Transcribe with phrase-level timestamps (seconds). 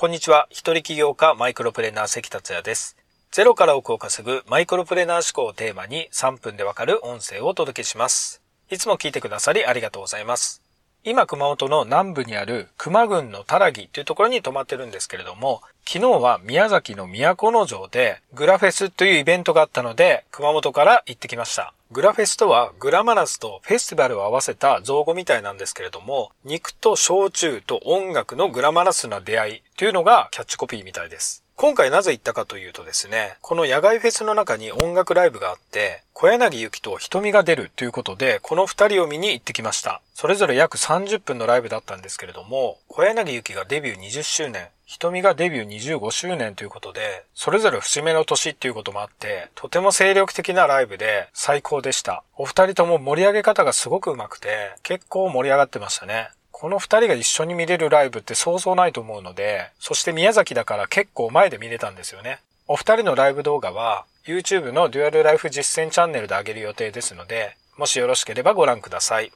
[0.00, 0.46] こんにちは。
[0.48, 2.96] 一人起業家マイクロプレーナー関達也です。
[3.32, 8.40] ゼロから億を稼ぐマイクロプレーナー思考をテーマに3分でわかる音声をお届けします。
[8.70, 10.62] いつも聞いてくださりありがとうございます。
[11.04, 21.74] 今熊本の南部にある熊郡のタラギというところに泊まってるんですけれども、昨日は宮崎の都の城でグラフェスというイベントがあったので、熊本から行ってきました。
[21.92, 31.42] グラフェスとはグラマラスとフェスティバルを合わせた造語みたいなんですけれども、肉と焼酎と音楽のグラマラスな出会いというのがキャッチコピーみたいです。
[31.56, 40.02] 今回なぜ行ったかというとですね、この野外フェスの中に音楽ライブがあって、小柳ゆきと瞳が出るということで、この二人を見に行ってきました。
[40.12, 52.22] それぞれ約30分のライブだったんですけれども、小柳ゆきがデビュー20周年、瞳がデビュー25周年ということで、それぞれ節目の年っていうこともあって、とても精力的なライブで最高でした。
[52.36, 56.28] お二人とも盛り上げ方がすごく上手くて、結構盛り上がってましたね。
[56.60, 62.40] この二人が一緒に見れるライブってそうそうないと思うので、そして宮崎だから結構前で見れたんですよね。
[62.68, 69.32] お二人のライブ動画は YouTube のデュアルライフ実践チャンネルで上げる予定ですので、もしよろしければご覧ください。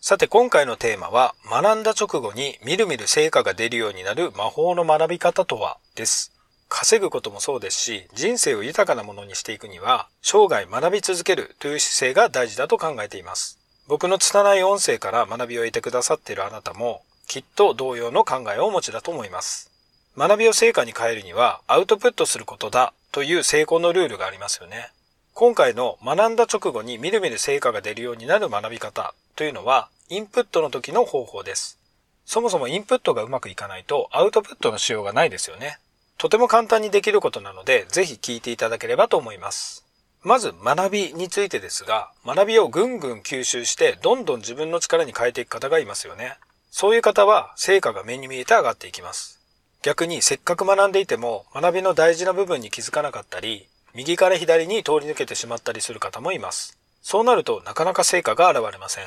[0.00, 6.32] さて今回のテーマは、学んだ直後にみるみる成果が出るようになる魔法の学び方とはです。
[6.68, 13.57] 稼ぐこともそうですし、人生を豊かなものにしていくには、生涯学び続けるという姿勢が大事だと考えています。
[13.88, 19.70] 僕の拙い音声から学びを得てくださっているあなたも、きっと同様の考えをお持ちだと思います。
[20.16, 24.90] 学びを成果に変えるには、アウトプットすることだという成功のルールがありますよね。
[25.32, 31.78] 今回の学んだ直後にみるみる成果が出るようになる学び方というのは、インプットの時の方法です。
[32.26, 35.78] そもそもインプットがうまくいかないとアウトプットのしようがないですよね。
[36.18, 39.87] とても簡単にできることなので、ぜひ聞いていただければと思います。
[40.24, 46.36] まず学びについてですが、学びをぐんぐん吸収してどんどん自分の力に変えていく方がいますよね。
[46.70, 49.38] そういう方は成果が目に見えて上がっていきます。
[49.82, 56.76] 逆にせっかく学んでいても学びの大事な部分に気づかなかったり、右から左に通り抜けてしまったりする方もいます。
[57.00, 59.06] そうなるとなかなか成果が現れません。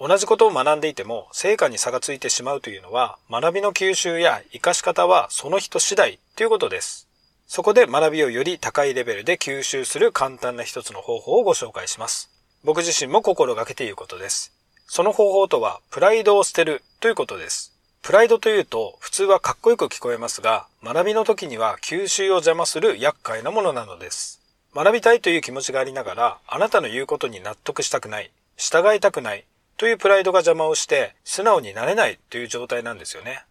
[0.00, 7.08] 同じことを学んでいても成果に差がついてしまうというのは学びの吸収や活かし方はその人次第ということです。
[7.54, 12.30] そこで学びをより高いレベルで吸収する簡単な一つの方法をご紹介します。
[12.64, 14.54] 僕自身も心がけていることです。
[14.86, 17.74] その方法とは、プライドを捨てるということです。
[18.00, 24.40] プライドというと、普通はかっこよく聞こえますが、学びの時には吸収を邪魔する厄介なものなのです。
[24.74, 29.44] 学びたいという気持ちがありながら、あなたの言うことに納得したくない、従いたくない
[29.76, 33.44] というプライドが邪魔をして、素直になれないという状態なんですよね。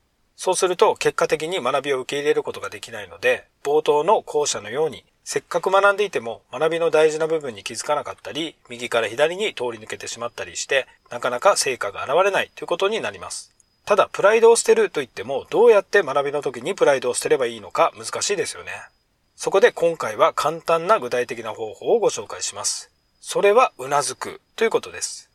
[0.43, 13.53] そうすると結果的に学びを受け入れることができないので、冒頭の校舎のように、せっかく学んでいても学びの大事な部分に気づかなかったり、右から左に通り抜けてしまったりして、なかなか成果が現れないということになります。
[13.85, 18.71] ただ、プライドを捨てると言っても、どうやって学びの時にプライドを捨てればいいのか難しいですよね。
[19.35, 22.89] そこで今回は簡単な具体的な方法をご紹介します。
[23.21, 25.29] それは、うなずくということです。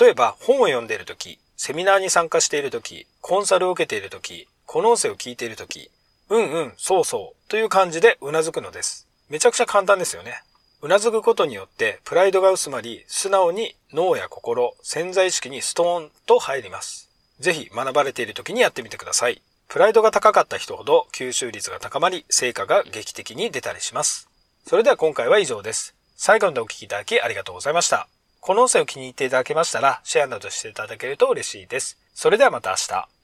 [0.00, 5.90] 例えば、本を読んでいる時、セミナーに参加しているとき、コンサルを受けているとき、この音声を聞いているとき、
[6.28, 9.06] うんうん、そうそうという感じでうなずくのです。
[9.28, 10.42] めちゃくちゃ簡単ですよね。
[10.82, 17.08] うなずくことによってプライドが薄まり、素直に脳や心、潜在意識にストーンと入ります。
[17.40, 19.40] ぜひ学ばれている時にやってみてください。
[19.68, 24.28] プライドが高かった人ほど吸収率が高まり、成果が劇的に出たりします。
[24.66, 25.94] それでは今回は以上です。
[26.16, 28.08] 最後までお聴きいただきありがとうございました。
[28.46, 31.98] この音声を気に入っていただけましたら、シェアなどしていただけると嬉しいです。
[32.14, 33.15] それではまた明日。